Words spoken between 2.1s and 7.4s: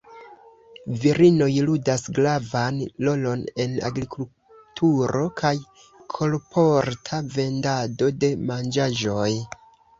gravan rolon en agrikulturo kaj kolporta